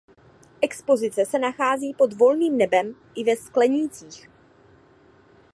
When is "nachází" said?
1.39-1.93